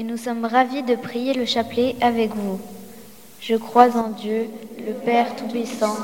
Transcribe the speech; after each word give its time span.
et 0.00 0.02
nous 0.02 0.16
sommes 0.16 0.46
ravis 0.46 0.82
de 0.82 0.94
prier 0.94 1.34
le 1.34 1.44
chapelet 1.44 1.94
avec 2.00 2.34
vous. 2.34 2.58
Je 3.38 3.54
crois 3.54 3.98
en 3.98 4.08
Dieu, 4.08 4.48
le 4.78 4.94
Père 4.94 5.36
Tout-Puissant, 5.36 5.94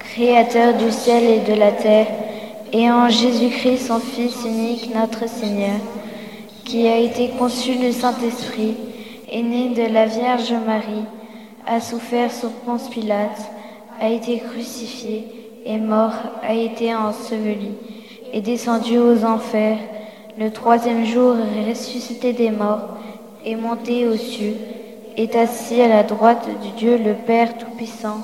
Créateur 0.00 0.74
du 0.74 0.90
ciel 0.90 1.22
et 1.22 1.38
de 1.48 1.56
la 1.56 1.70
terre, 1.70 2.08
et 2.72 2.90
en 2.90 3.08
Jésus-Christ, 3.08 3.86
son 3.86 4.00
Fils 4.00 4.44
unique, 4.44 4.92
notre 4.92 5.28
Seigneur, 5.28 5.76
qui 6.64 6.88
a 6.88 6.98
été 6.98 7.28
conçu 7.38 7.76
du 7.76 7.92
Saint-Esprit, 7.92 8.74
est 9.30 9.42
né 9.42 9.68
de 9.68 9.92
la 9.92 10.06
Vierge 10.06 10.52
Marie, 10.66 11.04
a 11.64 11.80
souffert 11.80 12.32
sous 12.32 12.50
Ponce 12.66 12.88
Pilate, 12.88 13.40
a 14.00 14.08
été 14.08 14.40
crucifié, 14.40 15.28
est 15.64 15.78
mort, 15.78 16.16
a 16.42 16.54
été 16.54 16.92
enseveli, 16.92 17.70
est 18.32 18.40
descendu 18.40 18.98
aux 18.98 19.24
enfers, 19.24 19.78
le 20.40 20.50
troisième 20.50 21.04
jour 21.04 21.36
ressuscité 21.68 22.32
des 22.32 22.50
morts, 22.50 22.94
est 23.44 23.56
monté 23.56 24.08
aux 24.08 24.16
cieux, 24.16 24.56
est 25.16 25.36
assis 25.36 25.80
à 25.80 25.88
la 25.88 26.02
droite 26.02 26.48
du 26.62 26.70
Dieu 26.70 26.98
le 26.98 27.14
Père 27.14 27.56
Tout-Puissant, 27.58 28.22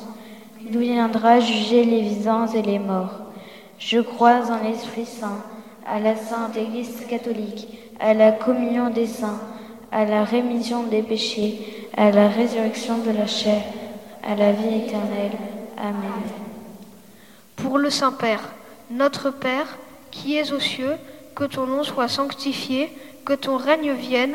d'où 0.70 0.80
viendra 0.80 1.40
juger 1.40 1.84
les 1.84 2.00
vivants 2.00 2.46
et 2.46 2.62
les 2.62 2.78
morts. 2.78 3.20
Je 3.78 4.00
crois 4.00 4.40
en 4.50 4.62
l'Esprit 4.62 5.06
Saint, 5.06 5.42
à 5.86 6.00
la 6.00 6.16
Sainte 6.16 6.56
Église 6.56 7.06
catholique, 7.08 7.68
à 7.98 8.14
la 8.14 8.32
communion 8.32 8.90
des 8.90 9.06
saints, 9.06 9.40
à 9.92 10.04
la 10.04 10.24
rémission 10.24 10.84
des 10.84 11.02
péchés, 11.02 11.88
à 11.96 12.10
la 12.10 12.28
résurrection 12.28 12.98
de 12.98 13.10
la 13.10 13.26
chair, 13.26 13.62
à 14.22 14.34
la 14.34 14.52
vie 14.52 14.84
éternelle. 14.84 15.36
Amen. 15.76 16.22
Pour 17.56 17.78
le 17.78 17.90
Saint-Père, 17.90 18.42
notre 18.90 19.30
Père, 19.30 19.78
qui 20.10 20.36
es 20.36 20.52
aux 20.52 20.60
cieux, 20.60 20.96
que 21.34 21.44
ton 21.44 21.66
nom 21.66 21.82
soit 21.82 22.08
sanctifié, 22.08 22.90
que 23.24 23.32
ton 23.32 23.56
règne 23.56 23.92
vienne, 23.92 24.34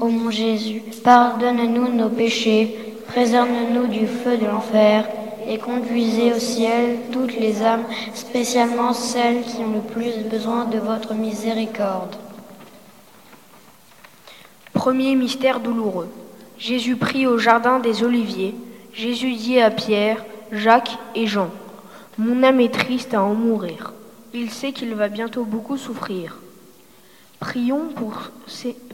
Ô 0.00 0.08
mon 0.08 0.30
Jésus, 0.30 0.82
pardonne-nous 1.04 1.92
nos 1.92 2.08
péchés, 2.08 2.94
préserve-nous 3.08 3.86
du 3.86 4.06
feu 4.06 4.36
de 4.36 4.46
l'enfer, 4.46 5.08
et 5.46 5.58
conduisez 5.58 6.32
au 6.32 6.38
ciel 6.38 6.98
toutes 7.10 7.34
les 7.34 7.62
âmes, 7.62 7.84
spécialement 8.14 8.92
celles 8.92 9.42
qui 9.42 9.58
ont 9.58 9.72
le 9.72 9.80
plus 9.80 10.28
besoin 10.30 10.64
de 10.64 10.78
votre 10.78 11.14
miséricorde. 11.14 12.16
Premier 14.72 15.14
mystère 15.14 15.60
douloureux. 15.60 16.08
Jésus 16.58 16.96
prie 16.96 17.26
au 17.26 17.38
jardin 17.38 17.78
des 17.78 18.04
Oliviers. 18.04 18.54
Jésus 18.94 19.34
dit 19.34 19.60
à 19.60 19.70
Pierre, 19.70 20.24
Jacques 20.52 20.98
et 21.14 21.26
Jean, 21.26 21.50
Mon 22.18 22.42
âme 22.42 22.60
est 22.60 22.74
triste 22.74 23.14
à 23.14 23.22
en 23.22 23.34
mourir. 23.34 23.92
Il 24.34 24.50
sait 24.50 24.72
qu'il 24.72 24.94
va 24.94 25.08
bientôt 25.08 25.44
beaucoup 25.44 25.76
souffrir. 25.76 26.38
Prions, 27.40 27.88
pour, 27.94 28.30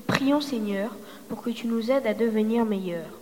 prions 0.09 0.41
Seigneur 0.41 0.91
pour 1.29 1.43
que 1.43 1.51
tu 1.51 1.69
nous 1.69 1.93
aides 1.93 2.07
à 2.07 2.15
devenir 2.15 2.65
meilleurs. 2.65 3.13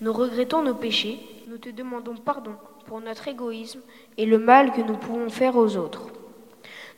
Nous 0.00 0.12
regrettons 0.12 0.62
nos 0.62 0.74
péchés, 0.74 1.20
nous 1.46 1.58
te 1.58 1.68
demandons 1.68 2.16
pardon 2.16 2.54
pour 2.86 3.00
notre 3.00 3.28
égoïsme 3.28 3.80
et 4.18 4.26
le 4.26 4.38
mal 4.38 4.72
que 4.72 4.80
nous 4.80 4.96
pouvons 4.96 5.30
faire 5.30 5.56
aux 5.56 5.76
autres. 5.76 6.08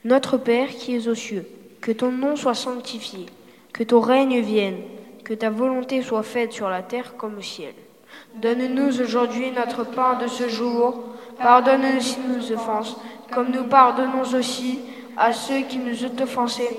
Notre 0.04 0.38
Père 0.38 0.68
qui 0.68 0.94
es 0.94 1.08
aux 1.08 1.14
cieux, 1.14 1.46
que 1.82 1.92
ton 1.92 2.12
nom 2.12 2.36
soit 2.36 2.54
sanctifié, 2.54 3.26
que 3.72 3.82
ton 3.82 4.00
règne 4.00 4.40
vienne, 4.40 4.78
que 5.24 5.34
ta 5.34 5.50
volonté 5.50 6.00
soit 6.00 6.22
faite 6.22 6.52
sur 6.52 6.70
la 6.70 6.82
terre 6.82 7.16
comme 7.16 7.36
au 7.36 7.42
ciel. 7.42 7.74
Donne-nous 8.36 9.00
aujourd'hui 9.00 9.50
notre 9.50 9.84
pain 9.84 10.16
de 10.18 10.28
ce 10.28 10.48
jour. 10.48 11.02
Pardonne-nous 11.38 12.00
si 12.00 12.18
nous 12.20 12.36
nous 12.36 12.52
offensons, 12.52 12.96
comme 13.32 13.50
nous 13.50 13.64
pardonnons 13.64 14.22
aussi 14.22 14.78
à 15.16 15.32
ceux 15.32 15.62
qui 15.62 15.78
nous 15.78 16.04
ont 16.04 16.22
offensés 16.22 16.78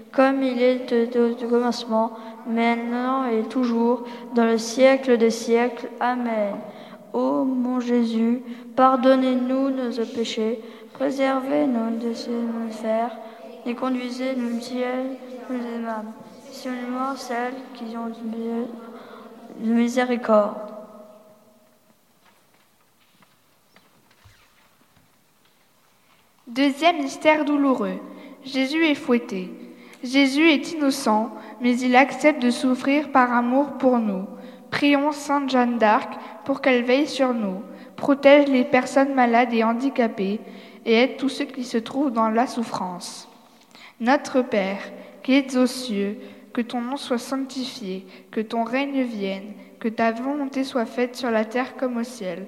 comme 0.11 0.43
il 0.43 0.61
est 0.61 1.15
au 1.15 1.47
commencement, 1.47 2.11
maintenant 2.47 3.25
et 3.25 3.43
toujours, 3.43 4.03
dans 4.35 4.45
le 4.45 4.57
siècle 4.57 5.17
des 5.17 5.29
siècles. 5.29 5.89
Amen. 5.99 6.55
Ô 7.13 7.43
mon 7.43 7.79
Jésus, 7.79 8.41
pardonnez-nous 8.75 9.69
nos 9.69 10.05
péchés, 10.05 10.61
préservez-nous 10.93 11.97
de 11.99 12.11
enfers, 12.67 13.17
et 13.65 13.75
conduisez-nous 13.75 14.57
au 14.57 14.61
ciel, 14.61 15.17
nous 15.49 15.75
aimables, 15.75 16.11
seulement 16.51 17.15
celles 17.15 17.55
qui 17.73 17.95
ont 17.97 18.09
de 18.09 19.73
miséricorde. 19.73 20.71
Deuxième 26.47 26.97
mystère 26.97 27.45
douloureux. 27.45 27.99
Jésus 28.43 28.85
est 28.85 28.95
fouetté. 28.95 29.70
Jésus 30.03 30.49
est 30.49 30.71
innocent, 30.71 31.31
mais 31.61 31.77
il 31.77 31.95
accepte 31.95 32.41
de 32.41 32.49
souffrir 32.49 33.11
par 33.11 33.33
amour 33.33 33.73
pour 33.73 33.99
nous. 33.99 34.25
Prions 34.71 35.11
Sainte 35.11 35.49
Jeanne 35.49 35.77
d'Arc 35.77 36.13
pour 36.43 36.61
qu'elle 36.61 36.83
veille 36.83 37.07
sur 37.07 37.33
nous, 37.33 37.61
protège 37.97 38.47
les 38.47 38.63
personnes 38.63 39.13
malades 39.13 39.53
et 39.53 39.63
handicapées 39.63 40.39
et 40.85 40.93
aide 40.93 41.17
tous 41.17 41.29
ceux 41.29 41.45
qui 41.45 41.63
se 41.63 41.77
trouvent 41.77 42.11
dans 42.11 42.29
la 42.29 42.47
souffrance. 42.47 43.29
Notre 43.99 44.41
Père, 44.41 44.81
qui 45.21 45.33
es 45.33 45.55
aux 45.55 45.67
cieux, 45.67 46.17
que 46.53 46.61
ton 46.61 46.81
nom 46.81 46.97
soit 46.97 47.19
sanctifié, 47.19 48.07
que 48.31 48.41
ton 48.41 48.63
règne 48.63 49.03
vienne, 49.03 49.53
que 49.79 49.87
ta 49.87 50.11
volonté 50.11 50.63
soit 50.63 50.85
faite 50.85 51.15
sur 51.15 51.29
la 51.29 51.45
terre 51.45 51.75
comme 51.75 51.97
au 51.97 52.03
ciel. 52.03 52.47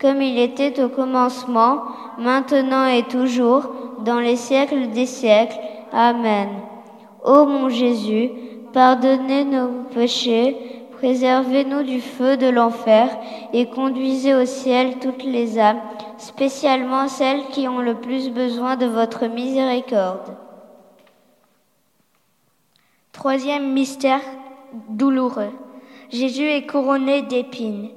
comme 0.00 0.22
il 0.22 0.38
était 0.38 0.82
au 0.82 0.88
commencement, 0.88 1.82
maintenant 2.18 2.86
et 2.86 3.02
toujours, 3.02 3.70
dans 4.04 4.18
les 4.18 4.36
siècles 4.36 4.88
des 4.90 5.06
siècles. 5.06 5.58
Amen. 5.92 6.48
Ô 7.24 7.44
mon 7.44 7.68
Jésus, 7.68 8.30
pardonnez 8.72 9.44
nos 9.44 9.68
péchés, 9.92 10.56
préservez-nous 10.92 11.82
du 11.82 12.00
feu 12.00 12.36
de 12.36 12.48
l'enfer 12.48 13.08
et 13.52 13.66
conduisez 13.66 14.34
au 14.34 14.46
ciel 14.46 14.98
toutes 15.00 15.24
les 15.24 15.58
âmes, 15.58 15.80
spécialement 16.18 17.08
celles 17.08 17.46
qui 17.52 17.68
ont 17.68 17.80
le 17.80 17.94
plus 17.94 18.30
besoin 18.30 18.76
de 18.76 18.86
votre 18.86 19.26
miséricorde. 19.26 20.36
Troisième 23.12 23.72
mystère 23.72 24.22
douloureux. 24.88 25.52
Jésus 26.10 26.46
est 26.46 26.66
couronné 26.66 27.22
d'épines. 27.22 27.90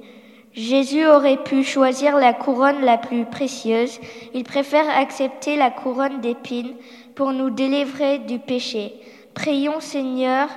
Jésus 0.54 1.04
aurait 1.04 1.42
pu 1.42 1.64
choisir 1.64 2.16
la 2.16 2.32
couronne 2.32 2.82
la 2.82 2.96
plus 2.96 3.24
précieuse. 3.24 3.98
Il 4.34 4.44
préfère 4.44 4.88
accepter 4.88 5.56
la 5.56 5.70
couronne 5.70 6.20
d'épines 6.20 6.74
pour 7.16 7.32
nous 7.32 7.50
délivrer 7.50 8.18
du 8.20 8.38
péché. 8.38 8.94
Prions 9.34 9.80
Seigneur 9.80 10.48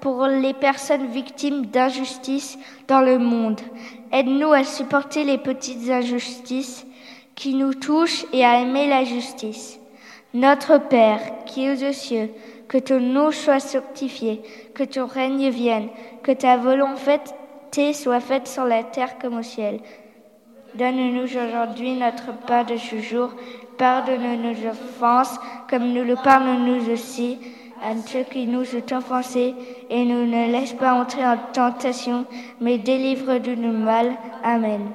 pour 0.00 0.26
les 0.26 0.52
personnes 0.52 1.06
victimes 1.06 1.64
d'injustice 1.66 2.58
dans 2.86 3.00
le 3.00 3.18
monde. 3.18 3.60
Aide-nous 4.12 4.52
à 4.52 4.62
supporter 4.62 5.24
les 5.24 5.38
petites 5.38 5.88
injustices 5.88 6.86
qui 7.34 7.54
nous 7.54 7.72
touchent 7.72 8.26
et 8.34 8.44
à 8.44 8.60
aimer 8.60 8.86
la 8.86 9.04
justice. 9.04 9.80
Notre 10.34 10.76
Père 10.76 11.20
qui 11.46 11.64
es 11.64 11.88
aux 11.88 11.92
cieux, 11.94 12.28
que 12.68 12.76
ton 12.76 13.00
nom 13.00 13.30
soit 13.30 13.60
sanctifié, 13.60 14.42
que 14.74 14.82
ton 14.82 15.06
règne 15.06 15.48
vienne, 15.48 15.88
que 16.22 16.32
ta 16.32 16.58
volonté 16.58 17.20
soit 17.92 18.20
faite 18.20 18.48
sur 18.48 18.64
la 18.64 18.82
terre 18.84 19.18
comme 19.18 19.38
au 19.38 19.42
ciel. 19.42 19.80
Donne-nous 20.74 21.22
aujourd'hui 21.22 21.94
notre 21.94 22.36
pain 22.46 22.64
de 22.64 22.76
ce 22.76 22.98
jour. 23.00 23.30
Pardonne 23.78 24.42
nos 24.42 24.68
offenses 24.68 25.38
comme 25.68 25.92
nous 25.92 26.04
le 26.04 26.16
pardonnons 26.16 26.92
aussi 26.92 27.38
à 27.82 27.94
ceux 28.06 28.22
qui 28.22 28.46
nous 28.46 28.62
ont 28.62 28.96
offensés 28.96 29.54
et 29.90 30.04
nous 30.04 30.26
ne 30.26 30.50
laisse 30.50 30.72
pas 30.72 30.94
entrer 30.94 31.26
en 31.26 31.36
tentation, 31.52 32.24
mais 32.60 32.78
délivre 32.78 33.38
de 33.38 33.54
nous 33.54 33.72
mal. 33.72 34.12
Amen. 34.42 34.90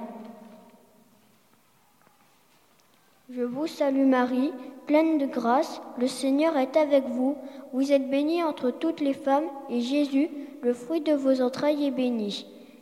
Je 3.29 3.43
vous 3.43 3.67
salue 3.67 4.07
Marie, 4.07 4.51
pleine 4.87 5.17
de 5.17 5.25
grâce, 5.25 5.81
le 5.97 6.07
Seigneur 6.07 6.57
est 6.57 6.75
avec 6.75 7.05
vous. 7.05 7.37
Vous 7.71 7.91
êtes 7.91 8.09
bénie 8.09 8.43
entre 8.43 8.71
toutes 8.71 8.99
les 8.99 9.13
femmes, 9.13 9.45
et 9.69 9.79
Jésus, 9.79 10.29
le 10.61 10.73
fruit 10.73 11.01
de 11.01 11.13
vos 11.13 11.41
entrailles, 11.41 11.85
est 11.85 11.91
béni. 11.91 12.45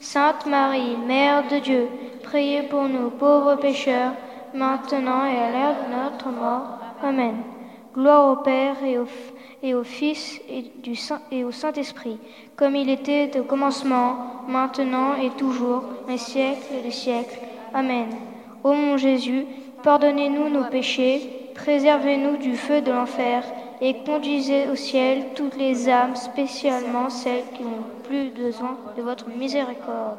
Sainte 0.00 0.46
Marie, 0.46 0.96
Mère 1.06 1.48
de 1.48 1.58
Dieu, 1.58 1.88
priez 2.22 2.62
pour 2.62 2.84
nous 2.84 3.10
pauvres 3.10 3.56
pécheurs, 3.56 4.12
maintenant 4.54 5.26
et 5.26 5.36
à 5.36 5.50
l'heure 5.50 5.74
de 5.74 5.92
notre 5.92 6.28
mort. 6.28 6.78
Amen. 7.02 7.36
Gloire 7.94 8.32
au 8.32 8.36
Père 8.36 8.76
et 8.84 9.74
au, 9.74 9.82
Fils 9.82 10.40
et, 10.48 10.70
et 11.32 11.44
au 11.44 11.50
Saint-Esprit, 11.50 12.18
comme 12.54 12.76
il 12.76 12.88
était 12.90 13.40
au 13.40 13.42
commencement, 13.42 14.44
maintenant 14.46 15.14
et 15.20 15.30
toujours, 15.30 15.82
les 16.08 16.18
siècles 16.18 16.82
des 16.84 16.92
siècles. 16.92 17.40
Amen. 17.74 18.06
Ô 18.62 18.74
mon 18.74 18.96
Jésus, 18.96 19.46
pardonnez-nous 19.82 20.48
nos 20.48 20.64
péchés, 20.64 21.50
préservez-nous 21.54 22.36
du 22.36 22.56
feu 22.56 22.82
de 22.82 22.92
l'enfer, 22.92 23.42
et 23.80 23.96
conduisez 24.04 24.68
au 24.68 24.74
ciel 24.74 25.28
toutes 25.34 25.56
les 25.56 25.88
âmes, 25.88 26.16
spécialement 26.16 27.10
celles 27.10 27.44
qui 27.56 27.62
ont 27.62 27.84
plus 28.04 28.30
besoin 28.30 28.76
de 28.96 29.02
votre 29.02 29.28
miséricorde. 29.28 30.18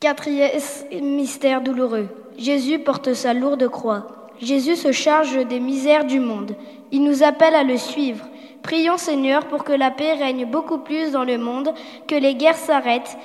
Quatrième 0.00 0.60
mystère 0.92 1.62
douloureux. 1.62 2.08
Jésus 2.36 2.78
porte 2.78 3.14
sa 3.14 3.32
lourde 3.32 3.66
croix. 3.68 4.28
Jésus 4.40 4.76
se 4.76 4.92
charge 4.92 5.46
des 5.46 5.60
misères 5.60 6.04
du 6.04 6.20
monde. 6.20 6.54
Il 6.92 7.02
nous 7.02 7.22
appelle 7.22 7.54
à 7.54 7.62
le 7.62 7.78
suivre. 7.78 8.26
Prions 8.62 8.98
Seigneur 8.98 9.46
pour 9.46 9.64
que 9.64 9.72
la 9.72 9.90
paix 9.90 10.12
règne 10.12 10.44
beaucoup 10.44 10.78
plus 10.78 11.12
dans 11.12 11.24
le 11.24 11.38
monde, 11.38 11.72
que 12.06 12.14
les 12.14 12.34
guerres 12.34 12.56
s'arrêtent, 12.56 13.16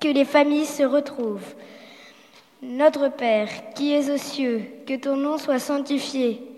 que 0.00 0.08
les 0.08 0.24
familles 0.26 0.66
se 0.66 0.82
retrouvent. 0.82 1.54
Notre 2.62 3.08
Père, 3.08 3.48
qui 3.74 3.94
es 3.94 4.10
aux 4.10 4.18
cieux, 4.18 4.62
que 4.86 4.96
ton 4.96 5.16
nom 5.16 5.38
soit 5.38 5.58
sanctifié, 5.58 6.42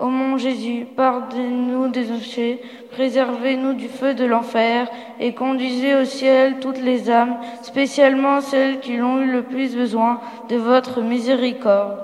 Ô 0.00 0.06
mon 0.06 0.38
Jésus, 0.38 0.86
pardonnez-nous 0.96 1.88
des 1.88 2.04
péchés, 2.04 2.62
préservez-nous 2.90 3.74
du 3.74 3.86
feu 3.86 4.14
de 4.14 4.24
l'enfer 4.24 4.88
et 5.20 5.34
conduisez 5.34 5.94
au 5.94 6.06
ciel 6.06 6.58
toutes 6.58 6.80
les 6.80 7.10
âmes, 7.10 7.36
spécialement 7.62 8.40
celles 8.40 8.80
qui 8.80 8.96
l'ont 8.96 9.20
eu 9.20 9.30
le 9.30 9.42
plus 9.42 9.76
besoin 9.76 10.22
de 10.48 10.56
votre 10.56 11.02
miséricorde. 11.02 11.98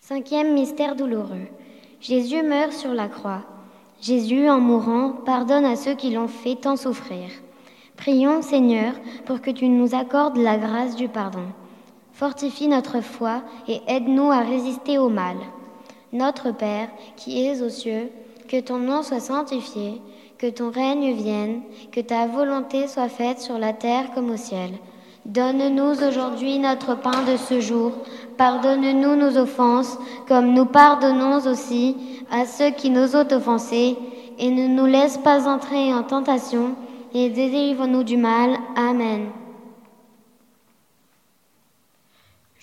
Cinquième 0.00 0.54
mystère 0.54 0.96
douloureux. 0.96 1.48
Jésus 2.00 2.42
meurt 2.42 2.72
sur 2.72 2.94
la 2.94 3.08
croix. 3.08 3.42
Jésus, 4.00 4.48
en 4.48 4.58
mourant, 4.58 5.10
pardonne 5.10 5.66
à 5.66 5.76
ceux 5.76 5.94
qui 5.94 6.12
l'ont 6.12 6.28
fait 6.28 6.54
tant 6.54 6.76
souffrir. 6.76 7.28
Prions, 7.98 8.40
Seigneur, 8.40 8.94
pour 9.26 9.42
que 9.42 9.50
tu 9.50 9.68
nous 9.68 9.94
accordes 9.94 10.38
la 10.38 10.56
grâce 10.56 10.96
du 10.96 11.08
pardon. 11.08 11.44
Fortifie 12.16 12.66
notre 12.66 13.02
foi 13.02 13.42
et 13.68 13.82
aide-nous 13.86 14.30
à 14.30 14.40
résister 14.40 14.96
au 14.96 15.10
mal. 15.10 15.36
Notre 16.14 16.50
Père, 16.50 16.88
qui 17.14 17.44
es 17.44 17.60
aux 17.60 17.68
cieux, 17.68 18.10
que 18.48 18.58
ton 18.58 18.78
nom 18.78 19.02
soit 19.02 19.20
sanctifié, 19.20 20.00
que 20.38 20.46
ton 20.46 20.70
règne 20.70 21.12
vienne, 21.12 21.60
que 21.92 22.00
ta 22.00 22.26
volonté 22.26 22.88
soit 22.88 23.10
faite 23.10 23.40
sur 23.40 23.58
la 23.58 23.74
terre 23.74 24.12
comme 24.14 24.30
au 24.30 24.38
ciel. 24.38 24.70
Donne-nous 25.26 26.08
aujourd'hui 26.08 26.58
notre 26.58 26.94
pain 26.94 27.22
de 27.30 27.36
ce 27.36 27.60
jour. 27.60 27.92
Pardonne-nous 28.38 29.14
nos 29.14 29.36
offenses, 29.36 29.98
comme 30.26 30.54
nous 30.54 30.64
pardonnons 30.64 31.46
aussi 31.46 31.96
à 32.30 32.46
ceux 32.46 32.70
qui 32.70 32.88
nous 32.88 33.14
ont 33.14 33.30
offensés. 33.30 33.94
Et 34.38 34.50
ne 34.50 34.68
nous 34.68 34.86
laisse 34.86 35.18
pas 35.18 35.46
entrer 35.46 35.92
en 35.92 36.02
tentation, 36.02 36.76
et 37.12 37.28
délivre-nous 37.28 38.04
du 38.04 38.16
mal. 38.16 38.56
Amen. 38.74 39.26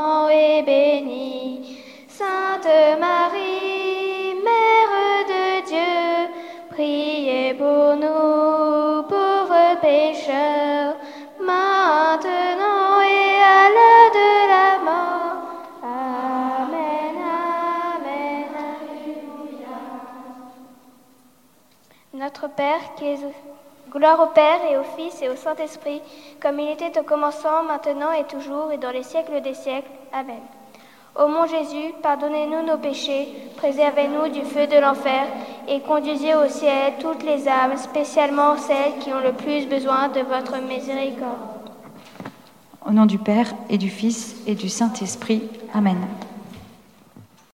enfant, 0.00 0.28
est 0.28 0.62
béni. 0.62 1.78
Sainte 2.08 2.66
Marie, 2.98 4.34
Mère 4.44 5.26
de 5.28 5.66
Dieu, 5.66 6.30
priez 6.70 7.54
pour 7.54 7.96
nous, 7.96 9.02
pauvres 9.04 9.80
pécheurs, 9.80 10.96
maintenant 11.40 13.00
et 13.02 13.36
à 13.42 13.68
l'heure 13.74 14.10
de 14.20 14.30
la 14.54 14.70
mort. 14.84 15.40
Amen, 15.82 17.16
Amen, 17.96 18.48
Alléluia. 18.68 19.78
Notre 22.14 22.48
Père 22.48 22.94
qui 22.96 23.06
es 23.06 23.18
Gloire 23.90 24.20
au 24.20 24.32
Père 24.32 24.60
et 24.70 24.76
au 24.76 24.84
Fils 24.96 25.20
et 25.20 25.28
au 25.28 25.34
Saint-Esprit, 25.34 26.00
comme 26.40 26.60
il 26.60 26.70
était 26.70 26.96
au 27.00 27.02
commencement, 27.02 27.64
maintenant 27.64 28.12
et 28.12 28.22
toujours, 28.24 28.70
et 28.70 28.78
dans 28.78 28.92
les 28.92 29.02
siècles 29.02 29.40
des 29.40 29.54
siècles. 29.54 29.90
Amen. 30.12 30.38
Ô 31.16 31.26
mon 31.26 31.44
Jésus, 31.46 31.92
pardonnez-nous 32.00 32.64
nos 32.64 32.78
péchés, 32.78 33.26
préservez-nous 33.56 34.28
du 34.28 34.42
feu 34.42 34.68
de 34.68 34.80
l'enfer, 34.80 35.26
et 35.66 35.80
conduisez 35.80 36.36
au 36.36 36.46
ciel 36.46 36.94
toutes 37.00 37.24
les 37.24 37.48
âmes, 37.48 37.76
spécialement 37.76 38.56
celles 38.56 38.98
qui 39.00 39.12
ont 39.12 39.20
le 39.20 39.32
plus 39.32 39.66
besoin 39.66 40.08
de 40.08 40.20
votre 40.20 40.62
miséricorde. 40.62 41.50
Au 42.86 42.92
nom 42.92 43.06
du 43.06 43.18
Père 43.18 43.52
et 43.68 43.76
du 43.76 43.90
Fils 43.90 44.36
et 44.46 44.54
du 44.54 44.68
Saint-Esprit. 44.68 45.42
Amen. 45.74 45.98